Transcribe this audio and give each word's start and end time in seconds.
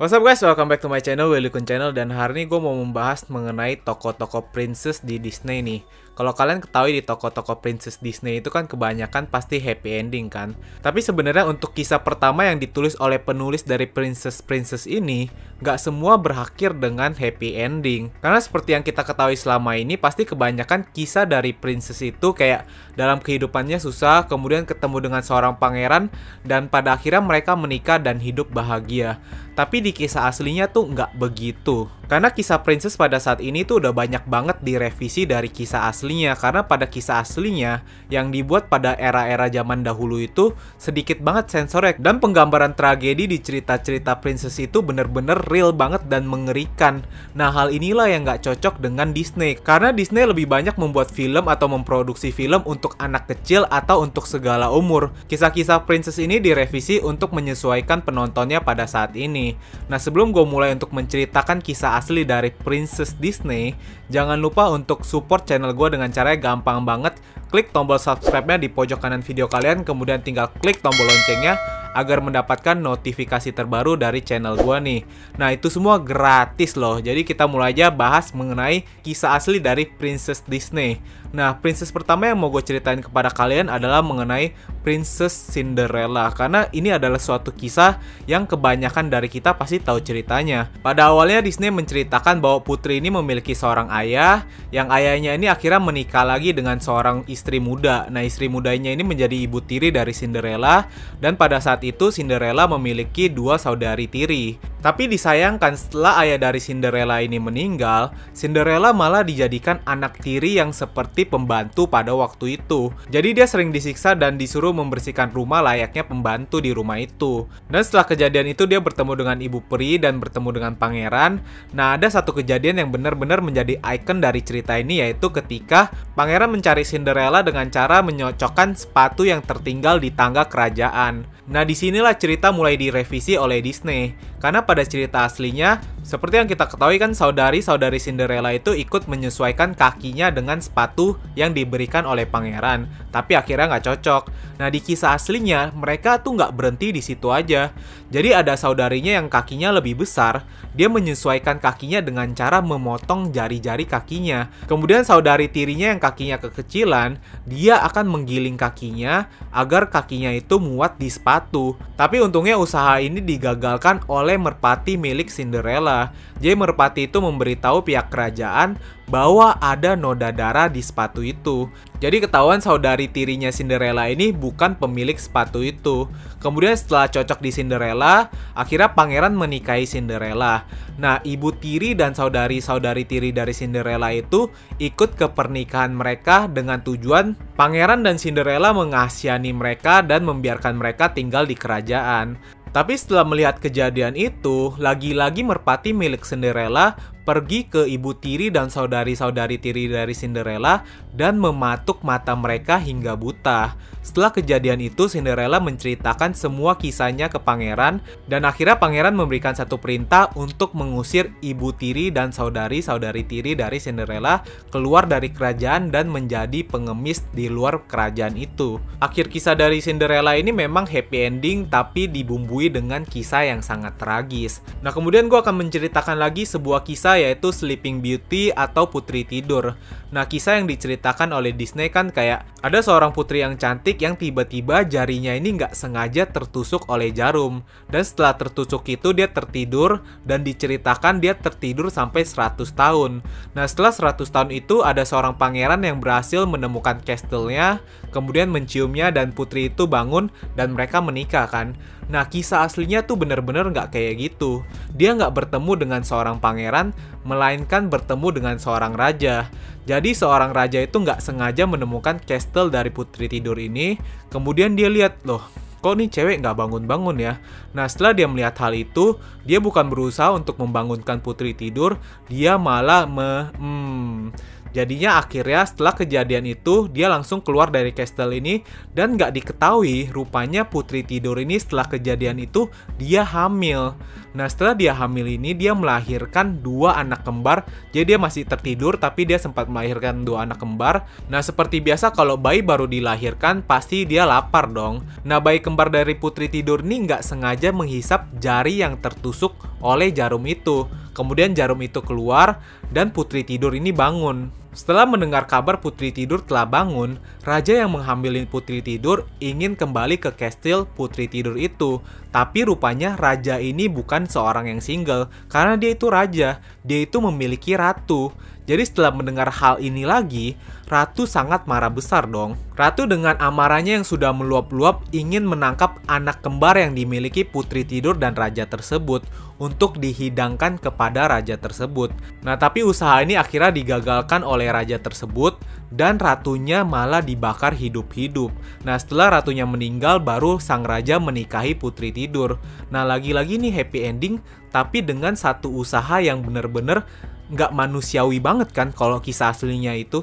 What's 0.00 0.16
up 0.16 0.24
guys, 0.24 0.40
welcome 0.40 0.72
back 0.72 0.80
to 0.80 0.88
my 0.88 1.04
channel, 1.04 1.28
Willy 1.28 1.52
Channel. 1.52 1.92
Dan 1.92 2.08
hari 2.08 2.32
ini 2.32 2.42
gue 2.48 2.56
mau 2.56 2.72
membahas 2.72 3.28
mengenai 3.28 3.84
toko-toko 3.84 4.48
princess 4.48 5.04
di 5.04 5.20
Disney 5.20 5.60
nih 5.60 5.84
kalau 6.18 6.36
kalian 6.36 6.60
ketahui 6.60 6.98
di 6.98 7.02
toko-toko 7.06 7.64
princess 7.64 7.96
Disney 7.96 8.44
itu 8.44 8.52
kan 8.52 8.68
kebanyakan 8.68 9.30
pasti 9.30 9.56
happy 9.56 9.96
ending 10.04 10.28
kan. 10.28 10.52
Tapi 10.84 11.00
sebenarnya 11.00 11.48
untuk 11.48 11.72
kisah 11.72 12.04
pertama 12.04 12.44
yang 12.44 12.60
ditulis 12.60 12.92
oleh 13.00 13.16
penulis 13.16 13.64
dari 13.64 13.88
princess-princess 13.88 14.84
ini, 14.84 15.32
nggak 15.64 15.80
semua 15.80 16.20
berakhir 16.20 16.76
dengan 16.76 17.16
happy 17.16 17.56
ending. 17.56 18.12
Karena 18.20 18.36
seperti 18.36 18.76
yang 18.76 18.84
kita 18.84 19.00
ketahui 19.00 19.38
selama 19.38 19.80
ini, 19.80 19.96
pasti 19.96 20.28
kebanyakan 20.28 20.92
kisah 20.92 21.24
dari 21.24 21.56
princess 21.56 22.04
itu 22.04 22.36
kayak 22.36 22.68
dalam 22.98 23.22
kehidupannya 23.22 23.80
susah, 23.80 24.28
kemudian 24.28 24.68
ketemu 24.68 25.08
dengan 25.08 25.22
seorang 25.24 25.56
pangeran, 25.56 26.12
dan 26.44 26.68
pada 26.68 27.00
akhirnya 27.00 27.24
mereka 27.24 27.56
menikah 27.56 27.96
dan 27.96 28.20
hidup 28.20 28.52
bahagia. 28.52 29.22
Tapi 29.56 29.84
di 29.84 29.92
kisah 29.92 30.28
aslinya 30.28 30.72
tuh 30.72 30.88
nggak 30.88 31.20
begitu. 31.20 31.88
Karena 32.08 32.32
kisah 32.32 32.64
princess 32.64 32.96
pada 32.96 33.20
saat 33.22 33.38
ini 33.44 33.62
tuh 33.62 33.78
udah 33.78 33.92
banyak 33.94 34.24
banget 34.26 34.58
direvisi 34.64 35.28
dari 35.28 35.52
kisah 35.52 35.86
asli 35.86 35.99
aslinya 36.00 36.32
karena 36.32 36.64
pada 36.64 36.88
kisah 36.88 37.20
aslinya 37.20 37.84
yang 38.08 38.32
dibuat 38.32 38.72
pada 38.72 38.96
era-era 38.96 39.52
zaman 39.52 39.84
dahulu 39.84 40.16
itu 40.16 40.56
sedikit 40.80 41.20
banget 41.20 41.52
sensornya 41.52 42.00
dan 42.00 42.24
penggambaran 42.24 42.72
tragedi 42.72 43.28
di 43.28 43.36
cerita-cerita 43.36 44.16
princess 44.24 44.56
itu 44.56 44.80
bener-bener 44.80 45.36
real 45.52 45.76
banget 45.76 46.08
dan 46.08 46.24
mengerikan. 46.24 47.04
Nah 47.36 47.52
hal 47.52 47.68
inilah 47.68 48.08
yang 48.08 48.24
nggak 48.24 48.48
cocok 48.48 48.80
dengan 48.80 49.12
Disney 49.12 49.60
karena 49.60 49.92
Disney 49.92 50.24
lebih 50.24 50.48
banyak 50.48 50.80
membuat 50.80 51.12
film 51.12 51.52
atau 51.52 51.68
memproduksi 51.68 52.32
film 52.32 52.64
untuk 52.64 52.96
anak 52.96 53.28
kecil 53.28 53.68
atau 53.68 54.00
untuk 54.00 54.24
segala 54.24 54.72
umur. 54.72 55.12
Kisah-kisah 55.28 55.84
princess 55.84 56.16
ini 56.16 56.40
direvisi 56.40 56.96
untuk 57.04 57.36
menyesuaikan 57.36 58.00
penontonnya 58.00 58.64
pada 58.64 58.88
saat 58.88 59.12
ini. 59.12 59.52
Nah 59.92 60.00
sebelum 60.00 60.32
gue 60.32 60.48
mulai 60.48 60.72
untuk 60.72 60.96
menceritakan 60.96 61.60
kisah 61.60 62.00
asli 62.00 62.24
dari 62.24 62.48
princess 62.48 63.12
Disney, 63.20 63.76
jangan 64.08 64.40
lupa 64.40 64.72
untuk 64.72 65.04
support 65.04 65.44
channel 65.44 65.76
gue 65.76 65.89
dengan 65.90 66.08
caranya 66.14 66.38
gampang 66.38 66.86
banget. 66.86 67.18
Klik 67.50 67.74
tombol 67.74 67.98
subscribe-nya 67.98 68.62
di 68.62 68.70
pojok 68.70 69.02
kanan 69.02 69.26
video 69.26 69.50
kalian, 69.50 69.82
kemudian 69.82 70.22
tinggal 70.22 70.54
klik 70.62 70.78
tombol 70.78 71.02
loncengnya 71.02 71.58
agar 71.90 72.22
mendapatkan 72.22 72.78
notifikasi 72.78 73.50
terbaru 73.50 73.98
dari 73.98 74.22
channel 74.22 74.54
gua 74.54 74.78
nih. 74.78 75.02
Nah, 75.34 75.50
itu 75.50 75.66
semua 75.66 75.98
gratis 75.98 76.78
loh. 76.78 77.02
Jadi 77.02 77.26
kita 77.26 77.50
mulai 77.50 77.74
aja 77.74 77.90
bahas 77.90 78.30
mengenai 78.30 78.86
kisah 79.02 79.34
asli 79.34 79.58
dari 79.58 79.90
Princess 79.90 80.46
Disney. 80.46 81.02
Nah, 81.30 81.62
princess 81.62 81.94
pertama 81.94 82.26
yang 82.26 82.38
mau 82.42 82.50
gue 82.50 82.58
ceritain 82.58 82.98
kepada 82.98 83.30
kalian 83.30 83.70
adalah 83.70 84.02
mengenai 84.02 84.50
Princess 84.82 85.52
Cinderella 85.52 86.32
karena 86.34 86.66
ini 86.74 86.90
adalah 86.90 87.22
suatu 87.22 87.54
kisah 87.54 88.02
yang 88.26 88.50
kebanyakan 88.50 89.12
dari 89.12 89.30
kita 89.30 89.54
pasti 89.54 89.78
tahu 89.78 90.02
ceritanya. 90.02 90.72
Pada 90.82 91.14
awalnya 91.14 91.44
Disney 91.44 91.70
menceritakan 91.70 92.42
bahwa 92.42 92.64
putri 92.66 92.98
ini 92.98 93.14
memiliki 93.14 93.54
seorang 93.54 93.92
ayah 93.94 94.42
yang 94.74 94.90
ayahnya 94.90 95.38
ini 95.38 95.46
akhirnya 95.46 95.78
menikah 95.78 96.26
lagi 96.26 96.50
dengan 96.50 96.82
seorang 96.82 97.22
istri 97.30 97.62
muda. 97.62 98.10
Nah, 98.10 98.26
istri 98.26 98.50
mudanya 98.50 98.90
ini 98.90 99.06
menjadi 99.06 99.36
ibu 99.36 99.62
tiri 99.62 99.94
dari 99.94 100.10
Cinderella 100.10 100.90
dan 101.22 101.38
pada 101.38 101.62
saat 101.62 101.84
itu 101.86 102.10
Cinderella 102.10 102.66
memiliki 102.66 103.30
dua 103.30 103.60
saudari 103.60 104.10
tiri. 104.10 104.58
Tapi 104.80 105.12
disayangkan 105.12 105.76
setelah 105.76 106.24
ayah 106.24 106.40
dari 106.40 106.56
Cinderella 106.56 107.20
ini 107.20 107.36
meninggal, 107.36 108.16
Cinderella 108.32 108.96
malah 108.96 109.20
dijadikan 109.20 109.76
anak 109.84 110.16
tiri 110.24 110.56
yang 110.56 110.72
seperti 110.72 111.19
pembantu 111.26 111.88
pada 111.88 112.12
waktu 112.12 112.60
itu. 112.60 112.92
Jadi 113.08 113.36
dia 113.36 113.46
sering 113.48 113.72
disiksa 113.72 114.12
dan 114.14 114.36
disuruh 114.38 114.70
membersihkan 114.70 115.32
rumah 115.32 115.64
layaknya 115.64 116.04
pembantu 116.04 116.60
di 116.60 116.70
rumah 116.70 117.00
itu. 117.00 117.48
Dan 117.66 117.80
setelah 117.82 118.06
kejadian 118.06 118.52
itu 118.52 118.68
dia 118.68 118.78
bertemu 118.78 119.12
dengan 119.16 119.38
ibu 119.40 119.58
peri 119.64 119.96
dan 119.96 120.20
bertemu 120.20 120.48
dengan 120.54 120.72
pangeran. 120.76 121.40
Nah 121.76 121.96
ada 121.98 122.06
satu 122.06 122.36
kejadian 122.36 122.84
yang 122.84 122.90
benar-benar 122.94 123.40
menjadi 123.40 123.76
ikon 123.80 124.20
dari 124.20 124.40
cerita 124.44 124.76
ini 124.76 125.00
yaitu 125.00 125.28
ketika 125.32 125.90
pangeran 126.14 126.52
mencari 126.52 126.86
Cinderella 126.86 127.40
dengan 127.40 127.68
cara 127.68 128.00
menyocokkan 128.00 128.76
sepatu 128.76 129.24
yang 129.26 129.40
tertinggal 129.42 129.98
di 129.98 130.12
tangga 130.12 130.46
kerajaan. 130.46 131.24
Nah 131.50 131.66
di 131.66 131.74
sinilah 131.74 132.14
cerita 132.14 132.54
mulai 132.54 132.78
direvisi 132.78 133.34
oleh 133.34 133.58
Disney. 133.58 134.14
Karena 134.40 134.64
pada 134.64 134.80
cerita 134.88 135.28
aslinya, 135.28 135.82
seperti 136.10 136.42
yang 136.42 136.50
kita 136.50 136.66
ketahui 136.66 136.98
kan 136.98 137.14
saudari-saudari 137.14 138.02
Cinderella 138.02 138.50
itu 138.50 138.74
ikut 138.74 139.06
menyesuaikan 139.06 139.78
kakinya 139.78 140.34
dengan 140.34 140.58
sepatu 140.58 141.14
yang 141.38 141.54
diberikan 141.54 142.02
oleh 142.02 142.26
pangeran. 142.26 142.90
Tapi 143.14 143.38
akhirnya 143.38 143.70
nggak 143.70 143.86
cocok. 143.86 144.22
Nah 144.58 144.66
di 144.74 144.82
kisah 144.82 145.14
aslinya, 145.14 145.70
mereka 145.70 146.18
tuh 146.18 146.34
nggak 146.34 146.50
berhenti 146.50 146.90
di 146.90 146.98
situ 146.98 147.30
aja. 147.30 147.70
Jadi 148.10 148.34
ada 148.34 148.58
saudarinya 148.58 149.22
yang 149.22 149.30
kakinya 149.30 149.70
lebih 149.70 150.02
besar, 150.02 150.42
dia 150.72 150.86
menyesuaikan 150.86 151.58
kakinya 151.58 151.98
dengan 151.98 152.30
cara 152.32 152.62
memotong 152.62 153.34
jari-jari 153.34 153.86
kakinya. 153.86 154.50
Kemudian 154.70 155.02
saudari 155.02 155.50
tirinya 155.50 155.90
yang 155.90 156.00
kakinya 156.02 156.38
kekecilan, 156.38 157.18
dia 157.46 157.82
akan 157.82 158.06
menggiling 158.06 158.54
kakinya 158.54 159.26
agar 159.50 159.90
kakinya 159.90 160.30
itu 160.30 160.62
muat 160.62 160.96
di 160.96 161.10
sepatu. 161.10 161.74
Tapi 161.98 162.22
untungnya 162.22 162.54
usaha 162.54 163.02
ini 163.02 163.18
digagalkan 163.18 164.06
oleh 164.06 164.38
merpati 164.38 164.94
milik 164.94 165.28
Cinderella. 165.28 166.14
Jadi 166.40 166.54
merpati 166.56 167.00
itu 167.10 167.18
memberitahu 167.20 167.84
pihak 167.84 168.08
kerajaan 168.08 168.80
bahwa 169.10 169.58
ada 169.58 169.98
noda 169.98 170.30
darah 170.30 170.70
di 170.70 170.78
sepatu 170.78 171.20
itu. 171.20 171.66
Jadi 172.00 172.24
ketahuan 172.24 172.62
saudari 172.62 173.10
tirinya 173.10 173.52
Cinderella 173.52 174.08
ini 174.08 174.32
bukan 174.32 174.78
pemilik 174.78 175.18
sepatu 175.18 175.60
itu. 175.60 176.08
Kemudian 176.40 176.72
setelah 176.72 177.10
cocok 177.12 177.44
di 177.44 177.50
Cinderella, 177.52 178.32
akhirnya 178.56 178.96
pangeran 178.96 179.36
menikahi 179.36 179.84
Cinderella. 179.84 180.64
Nah, 180.96 181.20
ibu 181.26 181.52
tiri 181.52 181.92
dan 181.92 182.16
saudari-saudari 182.16 183.04
tiri 183.04 183.34
dari 183.34 183.52
Cinderella 183.52 184.14
itu 184.14 184.48
ikut 184.80 185.18
ke 185.18 185.28
pernikahan 185.28 185.92
mereka 185.92 186.48
dengan 186.48 186.80
tujuan 186.80 187.36
pangeran 187.58 188.00
dan 188.00 188.16
Cinderella 188.16 188.72
mengasihani 188.72 189.52
mereka 189.52 190.00
dan 190.00 190.24
membiarkan 190.24 190.80
mereka 190.80 191.12
tinggal 191.12 191.44
di 191.44 191.58
kerajaan. 191.58 192.40
Tapi 192.70 192.94
setelah 192.94 193.26
melihat 193.26 193.58
kejadian 193.58 194.14
itu, 194.14 194.70
lagi-lagi 194.78 195.42
merpati 195.42 195.90
milik 195.90 196.22
Cinderella 196.22 196.94
pergi 197.24 197.66
ke 197.68 197.86
ibu 197.86 198.14
tiri 198.14 198.48
dan 198.52 198.70
saudari-saudari 198.70 199.58
tiri 199.58 199.90
dari 199.90 200.12
Cinderella 200.14 200.84
dan 201.10 201.40
mematuk 201.40 202.00
mata 202.06 202.32
mereka 202.36 202.78
hingga 202.78 203.16
buta. 203.18 203.74
Setelah 204.00 204.32
kejadian 204.32 204.80
itu, 204.80 205.12
Cinderella 205.12 205.60
menceritakan 205.60 206.32
semua 206.32 206.80
kisahnya 206.80 207.28
ke 207.28 207.36
pangeran 207.36 208.00
dan 208.30 208.48
akhirnya 208.48 208.80
pangeran 208.80 209.12
memberikan 209.12 209.52
satu 209.52 209.76
perintah 209.76 210.32
untuk 210.40 210.72
mengusir 210.72 211.34
ibu 211.44 211.74
tiri 211.76 212.08
dan 212.08 212.32
saudari-saudari 212.32 213.28
tiri 213.28 213.52
dari 213.52 213.76
Cinderella 213.76 214.40
keluar 214.72 215.04
dari 215.04 215.28
kerajaan 215.28 215.92
dan 215.92 216.08
menjadi 216.08 216.64
pengemis 216.64 217.26
di 217.36 217.52
luar 217.52 217.84
kerajaan 217.84 218.38
itu. 218.38 218.80
Akhir 219.02 219.28
kisah 219.28 219.52
dari 219.52 219.84
Cinderella 219.84 220.32
ini 220.38 220.54
memang 220.54 220.88
happy 220.88 221.18
ending 221.26 221.68
tapi 221.68 222.08
dibumbui 222.08 222.72
dengan 222.72 223.04
kisah 223.04 223.52
yang 223.52 223.60
sangat 223.60 224.00
tragis. 224.00 224.64
Nah, 224.80 224.94
kemudian 224.94 225.28
gue 225.28 225.36
akan 225.36 225.60
menceritakan 225.66 226.16
lagi 226.16 226.48
sebuah 226.48 226.88
kisah 226.88 227.09
yaitu 227.16 227.50
Sleeping 227.50 228.04
Beauty 228.04 228.52
atau 228.52 228.86
Putri 228.86 229.24
Tidur. 229.24 229.74
Nah, 230.10 230.26
kisah 230.26 230.58
yang 230.58 230.66
diceritakan 230.66 231.30
oleh 231.30 231.54
Disney 231.54 231.86
kan 231.86 232.10
kayak 232.10 232.42
ada 232.66 232.82
seorang 232.82 233.14
putri 233.14 233.46
yang 233.46 233.54
cantik 233.54 234.02
yang 234.02 234.18
tiba-tiba 234.18 234.82
jarinya 234.82 235.30
ini 235.30 235.54
nggak 235.54 235.70
sengaja 235.70 236.26
tertusuk 236.26 236.90
oleh 236.90 237.14
jarum. 237.14 237.62
Dan 237.86 238.02
setelah 238.02 238.34
tertusuk 238.34 238.82
itu 238.90 239.14
dia 239.14 239.30
tertidur 239.30 240.02
dan 240.26 240.42
diceritakan 240.42 241.22
dia 241.22 241.38
tertidur 241.38 241.94
sampai 241.94 242.26
100 242.26 242.74
tahun. 242.74 243.22
Nah, 243.54 243.64
setelah 243.70 243.94
100 243.94 244.26
tahun 244.34 244.50
itu 244.50 244.82
ada 244.82 245.06
seorang 245.06 245.38
pangeran 245.38 245.86
yang 245.86 246.02
berhasil 246.02 246.42
menemukan 246.42 246.98
castle-nya, 247.06 247.78
kemudian 248.10 248.50
menciumnya 248.50 249.14
dan 249.14 249.30
putri 249.30 249.70
itu 249.70 249.86
bangun 249.86 250.26
dan 250.58 250.74
mereka 250.74 250.98
menikah 250.98 251.46
kan. 251.46 251.78
Nah, 252.10 252.26
kisah 252.26 252.66
aslinya 252.66 253.06
tuh 253.06 253.14
bener-bener 253.14 253.62
nggak 253.70 253.94
kayak 253.94 254.18
gitu. 254.18 254.66
Dia 254.90 255.14
nggak 255.14 255.30
bertemu 255.30 255.86
dengan 255.86 256.02
seorang 256.02 256.42
pangeran, 256.42 256.90
melainkan 257.24 257.92
bertemu 257.92 258.28
dengan 258.32 258.56
seorang 258.56 258.96
raja. 258.96 259.52
Jadi 259.84 260.16
seorang 260.16 260.54
raja 260.54 260.80
itu 260.80 260.96
nggak 261.00 261.20
sengaja 261.20 261.66
menemukan 261.66 262.20
castle 262.22 262.70
dari 262.70 262.88
putri 262.92 263.26
tidur 263.26 263.58
ini, 263.58 263.98
kemudian 264.30 264.76
dia 264.78 264.86
lihat, 264.86 265.20
loh, 265.26 265.42
kok 265.80 265.96
nih 265.96 266.12
cewek 266.12 266.44
nggak 266.44 266.56
bangun-bangun 266.56 267.16
ya? 267.18 267.40
Nah 267.72 267.88
setelah 267.88 268.12
dia 268.12 268.28
melihat 268.28 268.54
hal 268.60 268.76
itu, 268.76 269.16
dia 269.42 269.58
bukan 269.58 269.88
berusaha 269.88 270.30
untuk 270.36 270.60
membangunkan 270.60 271.18
putri 271.24 271.56
tidur, 271.56 271.96
dia 272.28 272.60
malah 272.60 273.08
me... 273.08 273.50
Hmm, 273.56 274.30
Jadinya 274.70 275.18
akhirnya 275.18 275.66
setelah 275.66 275.94
kejadian 275.98 276.46
itu 276.46 276.86
dia 276.86 277.10
langsung 277.10 277.42
keluar 277.42 277.74
dari 277.74 277.90
castle 277.90 278.30
ini 278.30 278.62
dan 278.94 279.18
nggak 279.18 279.34
diketahui 279.34 280.14
rupanya 280.14 280.62
putri 280.62 281.02
tidur 281.02 281.34
ini 281.42 281.58
setelah 281.58 281.90
kejadian 281.90 282.38
itu 282.38 282.70
dia 282.94 283.26
hamil. 283.26 283.98
Nah 284.30 284.46
setelah 284.46 284.78
dia 284.78 284.94
hamil 284.94 285.26
ini 285.26 285.58
dia 285.58 285.74
melahirkan 285.74 286.62
dua 286.62 287.02
anak 287.02 287.26
kembar 287.26 287.66
jadi 287.90 288.14
dia 288.14 288.18
masih 288.22 288.46
tertidur 288.46 288.94
tapi 288.94 289.26
dia 289.26 289.42
sempat 289.42 289.66
melahirkan 289.66 290.22
dua 290.22 290.46
anak 290.46 290.62
kembar. 290.62 291.02
Nah 291.26 291.42
seperti 291.42 291.82
biasa 291.82 292.14
kalau 292.14 292.38
bayi 292.38 292.62
baru 292.62 292.86
dilahirkan 292.86 293.66
pasti 293.66 294.06
dia 294.06 294.22
lapar 294.22 294.70
dong. 294.70 295.02
Nah 295.26 295.42
bayi 295.42 295.58
kembar 295.58 295.90
dari 295.90 296.14
putri 296.14 296.46
tidur 296.46 296.86
ini 296.86 297.10
nggak 297.10 297.26
sengaja 297.26 297.74
menghisap 297.74 298.30
jari 298.38 298.86
yang 298.86 299.02
tertusuk 299.02 299.58
oleh 299.82 300.14
jarum 300.14 300.46
itu. 300.46 300.86
Kemudian 301.10 301.58
jarum 301.58 301.82
itu 301.82 301.98
keluar 302.06 302.62
dan 302.94 303.10
putri 303.10 303.42
tidur 303.42 303.74
ini 303.74 303.90
bangun. 303.90 304.59
Setelah 304.70 305.02
mendengar 305.02 305.50
kabar 305.50 305.82
Putri 305.82 306.14
Tidur 306.14 306.46
telah 306.46 306.62
bangun, 306.62 307.18
raja 307.42 307.74
yang 307.74 307.90
menghamilin 307.90 308.46
Putri 308.46 308.78
Tidur 308.78 309.26
ingin 309.42 309.74
kembali 309.74 310.22
ke 310.22 310.30
kastil 310.30 310.86
Putri 310.86 311.26
Tidur 311.26 311.58
itu. 311.58 311.98
Tapi 312.30 312.62
rupanya 312.62 313.18
raja 313.18 313.58
ini 313.58 313.90
bukan 313.90 314.30
seorang 314.30 314.70
yang 314.70 314.78
single, 314.78 315.26
karena 315.50 315.74
dia 315.74 315.90
itu 315.90 316.06
raja, 316.06 316.62
dia 316.86 317.00
itu 317.02 317.18
memiliki 317.18 317.74
ratu. 317.74 318.30
Jadi 318.70 318.86
setelah 318.86 319.10
mendengar 319.10 319.50
hal 319.50 319.82
ini 319.82 320.06
lagi, 320.06 320.54
Ratu 320.90 321.22
sangat 321.22 321.70
marah 321.70 321.86
besar 321.86 322.26
dong. 322.26 322.58
Ratu 322.74 323.06
dengan 323.06 323.38
amarahnya 323.38 324.02
yang 324.02 324.02
sudah 324.02 324.34
meluap-luap 324.34 325.06
ingin 325.14 325.46
menangkap 325.46 326.02
anak 326.10 326.42
kembar 326.42 326.74
yang 326.74 326.98
dimiliki 326.98 327.46
putri 327.46 327.86
tidur 327.86 328.18
dan 328.18 328.34
raja 328.34 328.66
tersebut 328.66 329.22
untuk 329.62 330.02
dihidangkan 330.02 330.82
kepada 330.82 331.30
raja 331.30 331.54
tersebut. 331.54 332.10
Nah 332.42 332.58
tapi 332.58 332.82
usaha 332.82 333.22
ini 333.22 333.38
akhirnya 333.38 333.70
digagalkan 333.70 334.42
oleh 334.42 334.66
raja 334.66 334.98
tersebut 334.98 335.62
dan 335.94 336.18
ratunya 336.18 336.82
malah 336.82 337.22
dibakar 337.22 337.70
hidup-hidup. 337.70 338.50
Nah 338.82 338.98
setelah 338.98 339.38
ratunya 339.38 339.70
meninggal 339.70 340.18
baru 340.18 340.58
sang 340.58 340.82
raja 340.82 341.22
menikahi 341.22 341.78
putri 341.78 342.10
tidur. 342.10 342.58
Nah 342.90 343.06
lagi-lagi 343.06 343.62
nih 343.62 343.78
happy 343.78 344.10
ending 344.10 344.42
tapi 344.74 345.06
dengan 345.06 345.38
satu 345.38 345.70
usaha 345.70 346.18
yang 346.18 346.42
bener-bener 346.42 347.06
nggak 347.50 347.74
manusiawi 347.74 348.38
banget 348.38 348.70
kan 348.70 348.94
kalau 348.94 349.18
kisah 349.18 349.50
aslinya 349.50 349.92
itu. 349.98 350.22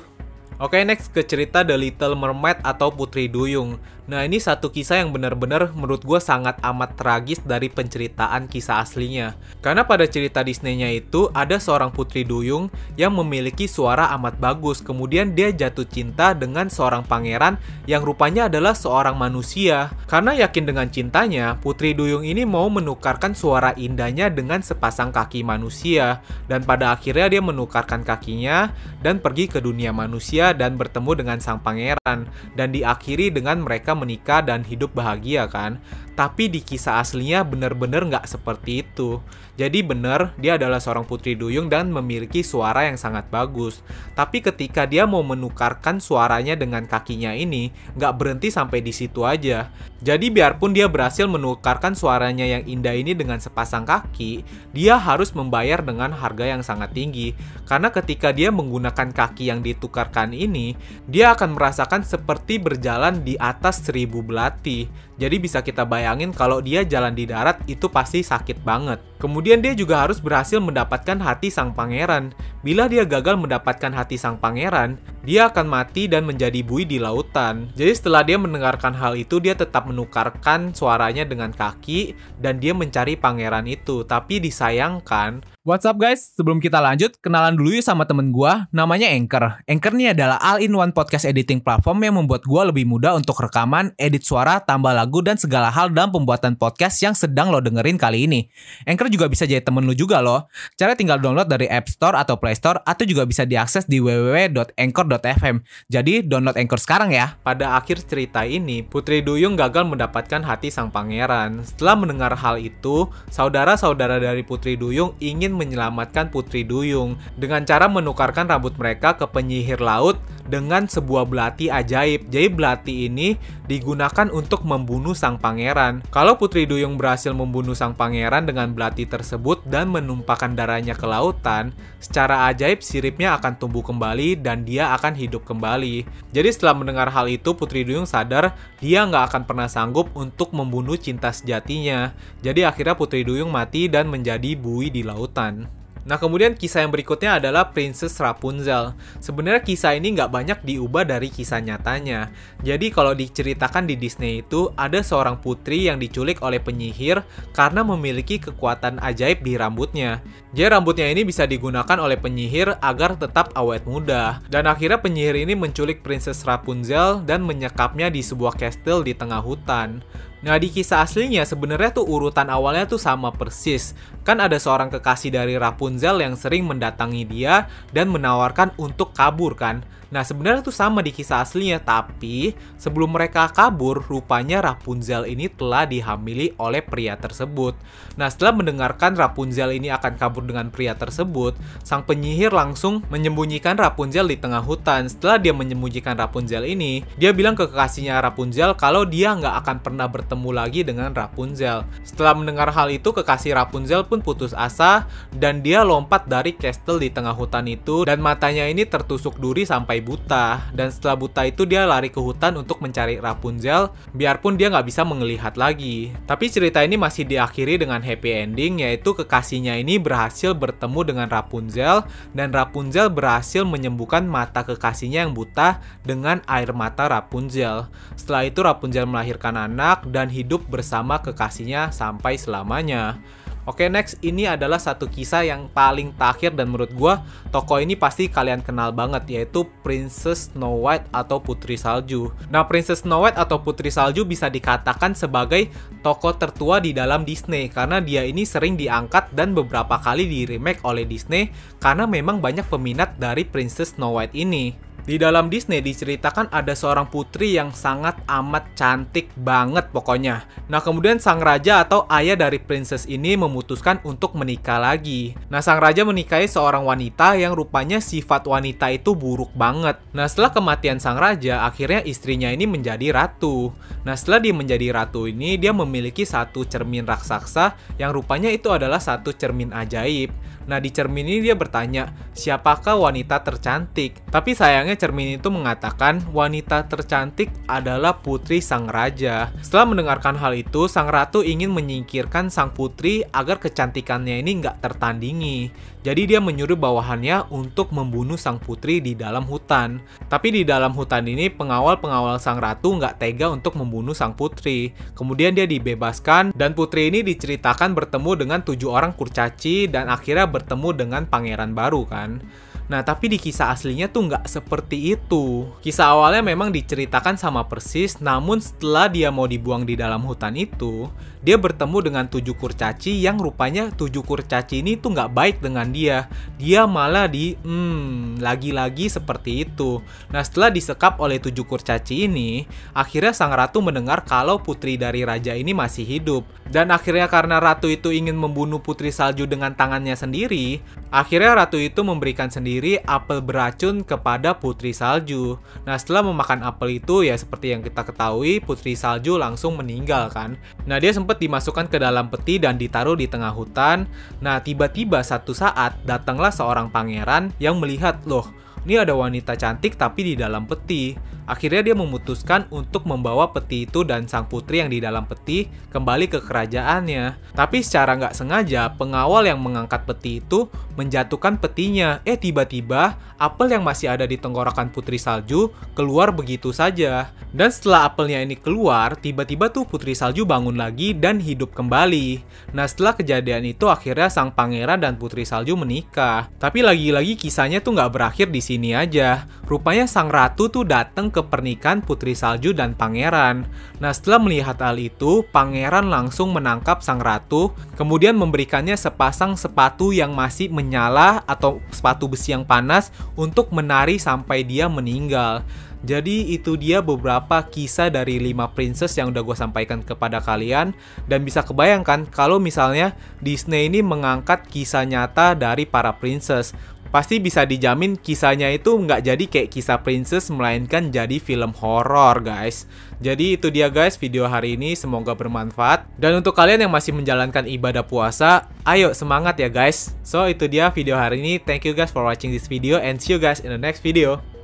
Oke, 0.57 0.81
next 0.81 1.13
ke 1.13 1.21
cerita 1.21 1.61
The 1.61 1.77
Little 1.77 2.17
Mermaid 2.17 2.65
atau 2.65 2.89
Putri 2.89 3.29
Duyung. 3.29 3.77
Nah, 4.07 4.23
ini 4.23 4.39
satu 4.39 4.71
kisah 4.71 5.03
yang 5.03 5.11
benar-benar 5.11 5.75
menurut 5.75 5.99
gue 5.99 6.15
sangat 6.23 6.55
amat 6.63 6.95
tragis 6.95 7.43
dari 7.43 7.67
penceritaan 7.67 8.47
kisah 8.47 8.79
aslinya. 8.79 9.35
Karena 9.59 9.83
pada 9.83 10.07
cerita 10.07 10.47
Disney-nya 10.47 10.95
itu, 10.95 11.27
ada 11.35 11.59
seorang 11.59 11.91
putri 11.91 12.23
duyung 12.23 12.71
yang 12.95 13.11
memiliki 13.11 13.67
suara 13.67 14.07
amat 14.15 14.39
bagus. 14.39 14.79
Kemudian 14.79 15.35
dia 15.35 15.51
jatuh 15.51 15.83
cinta 15.83 16.31
dengan 16.31 16.71
seorang 16.71 17.03
pangeran 17.03 17.59
yang 17.83 17.99
rupanya 17.99 18.47
adalah 18.47 18.71
seorang 18.71 19.19
manusia. 19.19 19.91
Karena 20.07 20.31
yakin 20.39 20.63
dengan 20.63 20.87
cintanya, 20.87 21.59
putri 21.59 21.91
duyung 21.91 22.23
ini 22.23 22.47
mau 22.47 22.71
menukarkan 22.71 23.35
suara 23.35 23.75
indahnya 23.75 24.31
dengan 24.31 24.63
sepasang 24.63 25.11
kaki 25.11 25.43
manusia. 25.43 26.23
Dan 26.47 26.63
pada 26.63 26.95
akhirnya 26.95 27.27
dia 27.27 27.43
menukarkan 27.43 28.07
kakinya 28.07 28.71
dan 29.03 29.19
pergi 29.19 29.51
ke 29.51 29.59
dunia 29.59 29.91
manusia 29.91 30.55
dan 30.55 30.79
bertemu 30.79 31.11
dengan 31.27 31.37
sang 31.43 31.59
pangeran. 31.59 32.23
Dan 32.55 32.71
diakhiri 32.71 33.35
dengan 33.35 33.59
mereka 33.67 33.96
menikah 33.97 34.45
dan 34.45 34.61
hidup 34.61 34.93
bahagia 34.93 35.49
kan. 35.49 35.81
Tapi 36.17 36.49
di 36.49 36.65
kisah 36.65 36.97
aslinya 36.97 37.45
bener-bener 37.45 38.01
nggak 38.05 38.25
seperti 38.25 38.81
itu. 38.81 39.21
Jadi 39.57 39.85
bener, 39.85 40.33
dia 40.37 40.57
adalah 40.57 40.77
seorang 40.77 41.05
putri 41.05 41.33
duyung 41.33 41.69
dan 41.69 41.89
memiliki 41.89 42.41
suara 42.41 42.89
yang 42.89 42.97
sangat 42.97 43.29
bagus. 43.29 43.81
Tapi 44.13 44.41
ketika 44.41 44.85
dia 44.89 45.05
mau 45.09 45.21
menukarkan 45.21 46.01
suaranya 46.01 46.53
dengan 46.57 46.85
kakinya 46.89 47.33
ini, 47.33 47.73
nggak 47.97 48.13
berhenti 48.17 48.49
sampai 48.49 48.81
di 48.81 48.93
situ 48.93 49.25
aja. 49.25 49.69
Jadi 49.97 50.29
biarpun 50.29 50.77
dia 50.77 50.85
berhasil 50.85 51.25
menukarkan 51.25 51.97
suaranya 51.97 52.45
yang 52.45 52.69
indah 52.69 52.93
ini 52.93 53.17
dengan 53.17 53.41
sepasang 53.41 53.81
kaki, 53.81 54.45
dia 54.69 54.93
harus 54.93 55.33
membayar 55.33 55.81
dengan 55.81 56.13
harga 56.13 56.45
yang 56.45 56.61
sangat 56.61 56.93
tinggi. 56.93 57.33
Karena 57.65 57.89
ketika 57.89 58.29
dia 58.29 58.53
menggunakan 58.53 59.09
kaki 59.09 59.49
yang 59.49 59.65
ditukarkan 59.65 60.37
ini, 60.37 60.77
dia 61.09 61.33
akan 61.33 61.57
merasakan 61.57 62.05
seperti 62.05 62.61
berjalan 62.61 63.25
di 63.25 63.41
atas 63.41 63.81
seribu 63.87 64.19
belati. 64.19 64.91
Jadi 65.15 65.39
bisa 65.39 65.63
kita 65.63 65.87
bayangin 65.87 66.35
kalau 66.35 66.59
dia 66.59 66.83
jalan 66.83 67.15
di 67.15 67.23
darat 67.23 67.63
itu 67.71 67.87
pasti 67.87 68.19
sakit 68.19 68.61
banget. 68.67 68.99
Kemudian 69.17 69.63
dia 69.63 69.73
juga 69.73 70.05
harus 70.05 70.21
berhasil 70.21 70.61
mendapatkan 70.61 71.17
hati 71.17 71.49
sang 71.49 71.73
pangeran. 71.73 72.35
Bila 72.61 72.85
dia 72.85 73.01
gagal 73.01 73.39
mendapatkan 73.39 73.89
hati 73.89 74.19
sang 74.19 74.37
pangeran, 74.37 74.99
dia 75.25 75.49
akan 75.49 75.65
mati 75.65 76.05
dan 76.05 76.27
menjadi 76.27 76.61
bui 76.61 76.85
di 76.85 77.01
lautan. 77.01 77.71
Jadi 77.73 77.91
setelah 77.97 78.21
dia 78.21 78.37
mendengarkan 78.37 78.93
hal 78.93 79.17
itu, 79.17 79.41
dia 79.41 79.57
tetap 79.57 79.89
menukarkan 79.89 80.75
suaranya 80.75 81.25
dengan 81.25 81.49
kaki 81.49 82.13
dan 82.37 82.61
dia 82.61 82.77
mencari 82.77 83.17
pangeran 83.17 83.65
itu. 83.65 84.05
Tapi 84.05 84.37
disayangkan, 84.37 85.41
What's 85.67 85.83
up 85.83 85.99
guys? 85.99 86.31
Sebelum 86.31 86.63
kita 86.63 86.79
lanjut, 86.79 87.19
kenalan 87.19 87.59
dulu 87.59 87.75
yuk 87.75 87.83
sama 87.83 88.07
temen 88.07 88.31
gue, 88.31 88.53
namanya 88.71 89.11
Anchor. 89.11 89.59
Anchor 89.67 89.99
ini 89.99 90.15
adalah 90.15 90.39
all-in-one 90.39 90.95
podcast 90.95 91.27
editing 91.27 91.59
platform 91.59 92.07
yang 92.07 92.15
membuat 92.15 92.47
gue 92.47 92.61
lebih 92.71 92.87
mudah 92.87 93.11
untuk 93.19 93.35
rekaman, 93.35 93.76
edit 94.01 94.25
suara, 94.25 94.57
tambah 94.57 94.89
lagu, 94.89 95.21
dan 95.21 95.37
segala 95.37 95.69
hal 95.69 95.93
dalam 95.93 96.09
pembuatan 96.09 96.57
podcast 96.57 96.97
yang 97.05 97.13
sedang 97.13 97.53
lo 97.53 97.61
dengerin 97.61 98.01
kali 98.01 98.25
ini. 98.25 98.49
Anchor 98.89 99.13
juga 99.13 99.29
bisa 99.29 99.45
jadi 99.45 99.61
temen 99.61 99.85
lu 99.85 99.93
juga 99.93 100.19
loh. 100.25 100.49
Cara 100.73 100.97
tinggal 100.97 101.21
download 101.21 101.45
dari 101.45 101.69
App 101.69 101.85
Store 101.85 102.17
atau 102.17 102.41
Play 102.41 102.57
Store, 102.57 102.81
atau 102.81 103.05
juga 103.05 103.29
bisa 103.29 103.45
diakses 103.45 103.85
di 103.85 104.01
www.anchor.fm. 104.01 105.61
Jadi 105.85 106.25
download 106.25 106.57
Anchor 106.57 106.81
sekarang 106.81 107.13
ya. 107.13 107.37
Pada 107.45 107.77
akhir 107.77 108.01
cerita 108.09 108.41
ini, 108.41 108.81
Putri 108.81 109.21
Duyung 109.21 109.53
gagal 109.53 109.85
mendapatkan 109.85 110.41
hati 110.41 110.73
sang 110.73 110.89
pangeran. 110.89 111.61
Setelah 111.61 111.93
mendengar 111.93 112.33
hal 112.33 112.57
itu, 112.57 113.05
saudara-saudara 113.29 114.17
dari 114.17 114.41
Putri 114.41 114.73
Duyung 114.73 115.13
ingin 115.21 115.53
menyelamatkan 115.53 116.33
Putri 116.33 116.65
Duyung 116.65 117.19
dengan 117.37 117.61
cara 117.61 117.85
menukarkan 117.85 118.49
rambut 118.49 118.73
mereka 118.79 119.13
ke 119.13 119.29
penyihir 119.29 119.83
laut 119.83 120.17
dengan 120.47 120.87
sebuah 120.87 121.27
belati 121.27 121.67
ajaib. 121.67 122.31
Jadi 122.31 122.47
belati 122.47 122.93
ini 123.11 123.35
digunakan 123.67 124.31
untuk 124.31 124.63
membunuh 124.63 125.13
sang 125.13 125.35
pangeran. 125.37 126.01
Kalau 126.09 126.39
Putri 126.39 126.63
Duyung 126.63 126.95
berhasil 126.95 127.35
membunuh 127.35 127.75
sang 127.75 127.93
pangeran 127.93 128.47
dengan 128.47 128.71
belati 128.71 129.03
tersebut 129.03 129.63
dan 129.67 129.91
menumpahkan 129.91 130.55
darahnya 130.55 130.95
ke 130.95 131.05
lautan, 131.05 131.75
secara 131.99 132.47
ajaib 132.49 132.79
siripnya 132.81 133.35
akan 133.37 133.59
tumbuh 133.59 133.83
kembali 133.83 134.39
dan 134.39 134.63
dia 134.63 134.95
akan 134.95 135.13
hidup 135.13 135.43
kembali. 135.43 136.07
Jadi 136.31 136.49
setelah 136.49 136.79
mendengar 136.79 137.11
hal 137.11 137.27
itu, 137.27 137.53
Putri 137.53 137.83
Duyung 137.83 138.07
sadar 138.07 138.55
dia 138.79 139.03
nggak 139.05 139.35
akan 139.35 139.43
pernah 139.43 139.67
sanggup 139.67 140.09
untuk 140.15 140.55
membunuh 140.55 140.95
cinta 140.97 141.29
sejatinya. 141.29 142.15
Jadi 142.41 142.63
akhirnya 142.63 142.95
Putri 142.95 143.27
Duyung 143.27 143.51
mati 143.51 143.91
dan 143.91 144.07
menjadi 144.07 144.55
bui 144.55 144.89
di 144.89 145.03
lautan. 145.03 145.67
Nah 146.07 146.15
kemudian 146.15 146.55
kisah 146.55 146.87
yang 146.87 146.91
berikutnya 146.95 147.43
adalah 147.43 147.75
Princess 147.75 148.15
Rapunzel. 148.15 148.95
Sebenarnya 149.19 149.59
kisah 149.59 149.99
ini 149.99 150.15
nggak 150.15 150.31
banyak 150.31 150.59
diubah 150.63 151.03
dari 151.03 151.27
kisah 151.27 151.59
nyatanya. 151.59 152.31
Jadi 152.63 152.87
kalau 152.95 153.11
diceritakan 153.11 153.83
di 153.91 153.99
Disney 153.99 154.39
itu 154.39 154.71
ada 154.79 155.03
seorang 155.03 155.43
putri 155.43 155.91
yang 155.91 155.99
diculik 155.99 156.39
oleh 156.39 156.63
penyihir 156.63 157.27
karena 157.51 157.83
memiliki 157.83 158.39
kekuatan 158.39 159.03
ajaib 159.03 159.43
di 159.43 159.59
rambutnya. 159.59 160.23
Jadi 160.55 160.67
rambutnya 160.71 161.11
ini 161.11 161.27
bisa 161.27 161.43
digunakan 161.43 161.99
oleh 161.99 162.15
penyihir 162.15 162.79
agar 162.79 163.19
tetap 163.19 163.51
awet 163.59 163.83
muda. 163.83 164.39
Dan 164.47 164.63
akhirnya 164.71 165.03
penyihir 165.03 165.43
ini 165.43 165.59
menculik 165.59 166.07
Princess 166.07 166.47
Rapunzel 166.47 167.27
dan 167.27 167.43
menyekapnya 167.43 168.07
di 168.07 168.23
sebuah 168.23 168.55
kastil 168.55 169.03
di 169.03 169.11
tengah 169.11 169.43
hutan. 169.43 169.99
Nah 170.37 170.53
di 170.61 170.69
kisah 170.69 171.01
aslinya 171.01 171.41
sebenarnya 171.41 171.97
tuh 171.97 172.05
urutan 172.05 172.45
awalnya 172.53 172.85
tuh 172.85 173.01
sama 173.01 173.33
persis. 173.33 173.97
Kan 174.21 174.37
ada 174.37 174.61
seorang 174.61 174.93
kekasih 174.93 175.33
dari 175.33 175.57
Rapunzel 175.57 176.21
yang 176.21 176.37
sering 176.37 176.69
mendatangi 176.69 177.25
dia 177.25 177.65
dan 177.89 178.13
menawarkan 178.13 178.77
untuk 178.77 179.17
kabur 179.17 179.57
kan. 179.57 179.81
Nah 180.07 180.23
sebenarnya 180.23 180.63
tuh 180.63 180.75
sama 180.75 181.03
di 181.03 181.11
kisah 181.11 181.43
aslinya, 181.43 181.83
tapi 181.83 182.55
sebelum 182.79 183.11
mereka 183.11 183.51
kabur, 183.51 184.03
rupanya 184.07 184.63
Rapunzel 184.63 185.27
ini 185.27 185.51
telah 185.51 185.83
dihamili 185.83 186.55
oleh 186.55 186.79
pria 186.79 187.19
tersebut. 187.19 187.75
Nah 188.15 188.31
setelah 188.31 188.55
mendengarkan 188.55 189.19
Rapunzel 189.19 189.75
ini 189.75 189.91
akan 189.91 190.15
kabur 190.15 190.47
dengan 190.47 190.71
pria 190.71 190.95
tersebut, 190.95 191.59
sang 191.83 192.07
penyihir 192.07 192.55
langsung 192.55 193.03
menyembunyikan 193.11 193.75
Rapunzel 193.75 194.31
di 194.31 194.39
tengah 194.39 194.63
hutan. 194.63 195.11
Setelah 195.11 195.37
dia 195.37 195.51
menyembunyikan 195.51 196.15
Rapunzel 196.15 196.63
ini, 196.63 197.03
dia 197.19 197.35
bilang 197.35 197.53
ke 197.53 197.67
kekasihnya 197.67 198.23
Rapunzel 198.23 198.73
kalau 198.79 199.03
dia 199.03 199.35
nggak 199.35 199.55
akan 199.65 199.77
pernah 199.83 200.07
bertemu 200.07 200.49
lagi 200.55 200.81
dengan 200.87 201.11
Rapunzel. 201.11 201.83
Setelah 202.07 202.33
mendengar 202.33 202.71
hal 202.71 202.87
itu, 202.89 203.11
kekasih 203.11 203.53
Rapunzel 203.59 204.07
pun 204.07 204.23
putus 204.23 204.55
asa 204.55 205.05
dan 205.35 205.59
dia 205.59 205.83
lompat 205.83 206.25
dari 206.31 206.55
castle 206.55 207.03
di 207.03 207.11
tengah 207.11 207.35
hutan 207.35 207.67
itu 207.67 208.07
dan 208.07 208.23
matanya 208.23 208.65
ini 208.65 208.87
tertusuk 208.87 209.37
duri 209.37 209.67
sampai 209.67 209.96
sampai 209.97 210.05
buta. 210.05 210.69
Dan 210.73 210.93
setelah 210.93 211.17
buta 211.17 211.41
itu 211.49 211.65
dia 211.65 211.89
lari 211.89 212.13
ke 212.13 212.21
hutan 212.21 212.53
untuk 212.61 212.77
mencari 212.85 213.17
Rapunzel, 213.17 213.89
biarpun 214.13 214.53
dia 214.55 214.69
nggak 214.69 214.85
bisa 214.85 215.01
melihat 215.01 215.57
lagi. 215.57 216.13
Tapi 216.29 216.45
cerita 216.53 216.85
ini 216.85 216.95
masih 216.99 217.25
diakhiri 217.25 217.81
dengan 217.81 218.01
happy 218.05 218.45
ending, 218.45 218.85
yaitu 218.85 219.17
kekasihnya 219.17 219.81
ini 219.81 219.97
berhasil 219.97 220.53
bertemu 220.53 220.99
dengan 221.13 221.27
Rapunzel, 221.27 222.05
dan 222.37 222.53
Rapunzel 222.53 223.09
berhasil 223.09 223.65
menyembuhkan 223.65 224.29
mata 224.29 224.61
kekasihnya 224.61 225.25
yang 225.25 225.33
buta 225.33 225.81
dengan 226.05 226.45
air 226.45 226.69
mata 226.77 227.09
Rapunzel. 227.09 227.89
Setelah 228.13 228.45
itu 228.45 228.61
Rapunzel 228.61 229.09
melahirkan 229.09 229.57
anak 229.57 230.05
dan 230.13 230.29
hidup 230.29 230.61
bersama 230.69 231.17
kekasihnya 231.17 231.89
sampai 231.89 232.37
selamanya. 232.37 233.17
Oke 233.67 233.91
next 233.91 234.15
ini 234.23 234.47
adalah 234.47 234.79
satu 234.79 235.11
kisah 235.11 235.43
yang 235.43 235.67
paling 235.75 236.15
terakhir 236.15 236.55
dan 236.55 236.71
menurut 236.71 236.87
gue 236.95 237.13
tokoh 237.51 237.83
ini 237.83 237.99
pasti 237.99 238.31
kalian 238.31 238.63
kenal 238.63 238.95
banget 238.95 239.27
yaitu 239.27 239.67
Princess 239.83 240.55
Snow 240.55 240.79
White 240.79 241.03
atau 241.11 241.43
Putri 241.43 241.75
Salju. 241.75 242.31
Nah 242.47 242.63
Princess 242.63 243.03
Snow 243.03 243.27
White 243.27 243.35
atau 243.35 243.59
Putri 243.59 243.91
Salju 243.91 244.23
bisa 244.23 244.47
dikatakan 244.47 245.11
sebagai 245.19 245.67
tokoh 245.99 246.39
tertua 246.39 246.79
di 246.79 246.95
dalam 246.95 247.27
Disney 247.27 247.67
karena 247.67 247.99
dia 247.99 248.23
ini 248.23 248.47
sering 248.47 248.79
diangkat 248.79 249.35
dan 249.35 249.51
beberapa 249.51 249.99
kali 249.99 250.31
di 250.31 250.47
remake 250.47 250.87
oleh 250.87 251.03
Disney 251.03 251.51
karena 251.83 252.07
memang 252.07 252.39
banyak 252.39 252.71
peminat 252.71 253.19
dari 253.19 253.43
Princess 253.43 253.99
Snow 253.99 254.15
White 254.15 254.31
ini. 254.31 254.86
Di 255.07 255.15
dalam 255.15 255.47
Disney 255.47 255.79
diceritakan 255.79 256.51
ada 256.51 256.75
seorang 256.75 257.07
putri 257.07 257.55
yang 257.55 257.71
sangat 257.71 258.19
amat 258.27 258.75
cantik 258.75 259.31
banget 259.39 259.87
pokoknya. 259.95 260.43
Nah 260.67 260.83
kemudian 260.83 261.15
sang 261.15 261.39
raja 261.39 261.79
atau 261.79 262.03
ayah 262.11 262.35
dari 262.35 262.59
princess 262.59 263.07
ini 263.07 263.39
memutuskan 263.39 264.03
untuk 264.03 264.35
menikah 264.35 264.75
lagi. 264.75 265.31
Nah 265.47 265.63
sang 265.63 265.79
raja 265.79 266.03
menikahi 266.03 266.51
seorang 266.51 266.83
wanita 266.83 267.39
yang 267.39 267.55
rupanya 267.55 268.03
sifat 268.03 268.51
wanita 268.51 268.91
itu 268.91 269.15
buruk 269.15 269.55
banget. 269.55 269.95
Nah 270.11 270.27
setelah 270.27 270.51
kematian 270.51 270.99
sang 270.99 271.15
raja 271.15 271.63
akhirnya 271.63 272.03
istrinya 272.03 272.51
ini 272.51 272.67
menjadi 272.67 273.07
ratu. 273.15 273.71
Nah 274.03 274.19
setelah 274.19 274.43
dia 274.43 274.51
menjadi 274.51 274.91
ratu 274.91 275.23
ini 275.23 275.55
dia 275.55 275.71
memiliki 275.71 276.27
satu 276.27 276.67
cermin 276.67 277.07
raksasa 277.07 277.79
yang 277.95 278.11
rupanya 278.11 278.51
itu 278.51 278.75
adalah 278.75 278.99
satu 278.99 279.31
cermin 279.31 279.71
ajaib. 279.71 280.35
Nah 280.67 280.83
di 280.83 280.91
cermin 280.91 281.23
ini 281.23 281.39
dia 281.47 281.55
bertanya, 281.55 282.11
siapakah 282.35 282.99
wanita 282.99 283.39
tercantik? 283.41 284.19
Tapi 284.27 284.51
sayangnya 284.51 284.99
cermin 284.99 285.39
itu 285.39 285.47
mengatakan 285.47 286.19
wanita 286.35 286.91
tercantik 286.91 287.49
adalah 287.71 288.19
putri 288.19 288.59
sang 288.59 288.91
raja. 288.91 289.49
Setelah 289.63 289.95
mendengarkan 289.95 290.35
hal 290.35 290.53
itu, 290.53 290.91
sang 290.91 291.07
ratu 291.07 291.39
ingin 291.39 291.71
menyingkirkan 291.71 292.51
sang 292.51 292.75
putri 292.75 293.23
agar 293.31 293.63
kecantikannya 293.63 294.43
ini 294.43 294.59
nggak 294.59 294.83
tertandingi. 294.83 295.71
Jadi 296.07 296.23
dia 296.23 296.39
menyuruh 296.39 296.79
bawahannya 296.79 297.51
untuk 297.51 297.91
membunuh 297.91 298.39
sang 298.39 298.63
putri 298.63 299.03
di 299.03 299.11
dalam 299.11 299.43
hutan. 299.43 299.99
Tapi 300.31 300.55
di 300.55 300.63
dalam 300.63 300.95
hutan 300.95 301.27
ini 301.27 301.51
pengawal-pengawal 301.51 302.39
sang 302.39 302.63
ratu 302.63 302.95
nggak 302.95 303.19
tega 303.19 303.51
untuk 303.51 303.75
membunuh 303.75 304.15
sang 304.15 304.31
putri. 304.31 304.95
Kemudian 305.19 305.51
dia 305.51 305.67
dibebaskan 305.67 306.55
dan 306.55 306.71
putri 306.79 307.11
ini 307.11 307.27
diceritakan 307.27 307.91
bertemu 307.91 308.39
dengan 308.39 308.63
tujuh 308.63 308.87
orang 308.87 309.11
kurcaci 309.19 309.91
dan 309.91 310.07
akhirnya 310.07 310.47
bertemu 310.47 310.95
dengan 310.95 311.27
pangeran 311.27 311.75
baru 311.75 312.07
kan. 312.07 312.39
Nah, 312.87 313.03
tapi 313.03 313.27
di 313.27 313.35
kisah 313.35 313.75
aslinya 313.75 314.07
tuh 314.07 314.31
nggak 314.31 314.47
seperti 314.47 315.19
itu. 315.19 315.67
Kisah 315.83 316.15
awalnya 316.15 316.39
memang 316.39 316.71
diceritakan 316.71 317.35
sama 317.35 317.67
persis, 317.67 318.23
namun 318.23 318.63
setelah 318.63 319.11
dia 319.11 319.27
mau 319.27 319.43
dibuang 319.43 319.83
di 319.83 319.99
dalam 319.99 320.23
hutan 320.23 320.55
itu, 320.55 321.11
dia 321.43 321.59
bertemu 321.59 321.97
dengan 321.99 322.25
tujuh 322.31 322.55
kurcaci 322.55 323.19
yang 323.19 323.35
rupanya 323.43 323.91
tujuh 323.91 324.23
kurcaci 324.23 324.79
ini 324.79 324.95
tuh 324.95 325.11
nggak 325.11 325.31
baik 325.35 325.57
dengan 325.59 325.91
dia. 325.91 326.31
Dia 326.55 326.87
malah 326.87 327.27
di, 327.27 327.59
hmm, 327.59 328.39
lagi-lagi 328.39 329.11
seperti 329.11 329.67
itu. 329.67 329.99
Nah, 330.31 330.39
setelah 330.39 330.71
disekap 330.71 331.19
oleh 331.19 331.43
tujuh 331.43 331.67
kurcaci 331.67 332.23
ini, 332.23 332.63
akhirnya 332.95 333.35
sang 333.35 333.51
ratu 333.51 333.83
mendengar 333.83 334.23
kalau 334.23 334.63
putri 334.63 334.95
dari 334.95 335.27
raja 335.27 335.51
ini 335.51 335.75
masih 335.75 336.07
hidup. 336.07 336.47
Dan 336.71 336.91
akhirnya 336.95 337.27
karena 337.27 337.59
ratu 337.59 337.91
itu 337.91 338.15
ingin 338.15 338.35
membunuh 338.35 338.79
putri 338.79 339.11
salju 339.11 339.43
dengan 339.43 339.75
tangannya 339.75 340.15
sendiri, 340.15 340.79
akhirnya 341.11 341.63
ratu 341.63 341.79
itu 341.79 341.99
memberikan 342.03 342.47
sendiri 342.47 342.76
sendiri 342.77 343.01
apel 343.09 343.41
beracun 343.41 344.05
kepada 344.05 344.53
Putri 344.53 344.93
Salju. 344.93 345.57
Nah, 345.81 345.97
setelah 345.97 346.29
memakan 346.29 346.61
apel 346.61 347.01
itu 347.01 347.25
ya 347.25 347.33
seperti 347.33 347.73
yang 347.73 347.81
kita 347.81 348.05
ketahui, 348.05 348.61
Putri 348.61 348.93
Salju 348.93 349.41
langsung 349.41 349.81
meninggal 349.81 350.29
kan. 350.29 350.61
Nah, 350.85 351.01
dia 351.01 351.09
sempat 351.09 351.41
dimasukkan 351.41 351.89
ke 351.89 351.97
dalam 351.97 352.29
peti 352.29 352.61
dan 352.61 352.77
ditaruh 352.77 353.17
di 353.17 353.25
tengah 353.25 353.49
hutan. 353.49 354.05
Nah, 354.45 354.61
tiba-tiba 354.61 355.25
satu 355.25 355.57
saat 355.57 355.97
datanglah 356.05 356.53
seorang 356.53 356.93
pangeran 356.93 357.49
yang 357.57 357.81
melihat, 357.81 358.21
"Loh, 358.29 358.45
ini 358.87 358.95
ada 358.95 359.11
wanita 359.11 359.59
cantik 359.59 359.99
tapi 359.99 360.31
di 360.31 360.33
dalam 360.39 360.63
peti." 360.63 361.35
Akhirnya 361.47 361.79
dia 361.79 361.95
memutuskan 361.95 362.67
untuk 362.75 363.07
membawa 363.07 363.55
peti 363.55 363.87
itu 363.87 364.03
dan 364.03 364.27
sang 364.27 364.51
putri 364.51 364.83
yang 364.83 364.91
di 364.91 364.99
dalam 364.99 365.23
peti 365.23 365.71
kembali 365.95 366.27
ke 366.27 366.43
kerajaannya. 366.43 367.55
Tapi 367.55 367.79
secara 367.79 368.19
nggak 368.19 368.35
sengaja, 368.35 368.91
pengawal 368.99 369.47
yang 369.47 369.63
mengangkat 369.63 370.03
peti 370.03 370.43
itu 370.43 370.67
menjatuhkan 370.99 371.55
petinya. 371.55 372.19
Eh 372.27 372.35
tiba-tiba, 372.35 373.15
apel 373.39 373.79
yang 373.79 373.87
masih 373.87 374.11
ada 374.11 374.27
di 374.27 374.35
tenggorokan 374.35 374.91
putri 374.91 375.15
salju 375.15 375.71
keluar 375.95 376.35
begitu 376.35 376.75
saja. 376.75 377.31
Dan 377.55 377.71
setelah 377.71 378.11
apelnya 378.11 378.43
ini 378.43 378.59
keluar, 378.59 379.15
tiba-tiba 379.15 379.71
tuh 379.71 379.87
putri 379.87 380.11
salju 380.13 380.43
bangun 380.43 380.75
lagi 380.75 381.15
dan 381.15 381.39
hidup 381.39 381.71
kembali. 381.71 382.43
Nah 382.75 382.83
setelah 382.91 383.15
kejadian 383.15 383.63
itu 383.71 383.87
akhirnya 383.87 384.27
sang 384.27 384.51
pangeran 384.51 384.99
dan 384.99 385.15
putri 385.15 385.47
salju 385.47 385.79
menikah. 385.79 386.51
Tapi 386.59 386.83
lagi-lagi 386.83 387.39
kisahnya 387.39 387.79
tuh 387.79 387.95
nggak 387.95 388.11
berakhir 388.11 388.51
di 388.51 388.59
sini 388.59 388.76
aja. 388.93 389.49
Rupanya 389.65 390.05
sang 390.05 390.29
ratu 390.29 390.69
tuh 390.69 390.85
datang 390.85 391.33
ke 391.33 391.41
pernikahan 391.43 391.99
Putri 391.99 392.37
Salju 392.37 392.71
dan 392.71 392.93
Pangeran. 392.93 393.65
Nah, 393.97 394.11
setelah 394.13 394.39
melihat 394.39 394.77
hal 394.79 394.95
itu, 395.01 395.41
Pangeran 395.49 396.07
langsung 396.07 396.53
menangkap 396.53 397.01
sang 397.01 397.19
ratu, 397.19 397.73
kemudian 397.97 398.37
memberikannya 398.37 398.95
sepasang 398.95 399.57
sepatu 399.57 400.13
yang 400.13 400.37
masih 400.37 400.69
menyala 400.69 401.41
atau 401.49 401.81
sepatu 401.89 402.29
besi 402.29 402.53
yang 402.53 402.63
panas 402.63 403.09
untuk 403.33 403.73
menari 403.73 404.21
sampai 404.21 404.61
dia 404.61 404.85
meninggal. 404.85 405.65
Jadi 406.05 406.53
itu 406.53 406.77
dia 406.77 407.01
beberapa 407.01 407.57
kisah 407.65 408.13
dari 408.13 408.37
5 408.37 408.69
princess 408.77 409.17
yang 409.17 409.33
udah 409.33 409.41
gue 409.41 409.57
sampaikan 409.57 410.05
kepada 410.05 410.37
kalian 410.37 410.93
Dan 411.25 411.41
bisa 411.41 411.65
kebayangkan 411.65 412.29
kalau 412.29 412.61
misalnya 412.61 413.17
Disney 413.41 413.89
ini 413.89 414.05
mengangkat 414.05 414.69
kisah 414.69 415.09
nyata 415.09 415.57
dari 415.57 415.89
para 415.89 416.13
princess 416.13 416.77
pasti 417.09 417.39
bisa 417.39 417.63
dijamin 417.63 418.19
kisahnya 418.19 418.71
itu 418.73 418.93
nggak 418.93 419.23
jadi 419.23 419.45
kayak 419.47 419.69
kisah 419.71 419.99
princess 420.01 420.51
melainkan 420.51 421.09
jadi 421.09 421.37
film 421.39 421.71
horor 421.77 422.43
guys. 422.43 422.85
Jadi 423.17 423.57
itu 423.57 423.73
dia 423.73 423.89
guys 423.89 424.19
video 424.19 424.45
hari 424.45 424.77
ini 424.77 424.93
semoga 424.93 425.33
bermanfaat 425.33 426.05
dan 426.19 426.37
untuk 426.37 426.53
kalian 426.53 426.85
yang 426.85 426.93
masih 426.93 427.13
menjalankan 427.15 427.65
ibadah 427.65 428.05
puasa, 428.05 428.69
ayo 428.85 429.15
semangat 429.15 429.57
ya 429.57 429.69
guys. 429.69 430.13
So 430.21 430.45
itu 430.45 430.69
dia 430.69 430.89
video 430.93 431.17
hari 431.17 431.39
ini. 431.41 431.57
Thank 431.61 431.89
you 431.89 431.93
guys 431.97 432.13
for 432.13 432.25
watching 432.25 432.53
this 432.53 432.69
video 432.69 433.01
and 433.01 433.17
see 433.17 433.33
you 433.33 433.39
guys 433.41 433.63
in 433.63 433.73
the 433.73 433.81
next 433.81 434.05
video. 434.05 434.56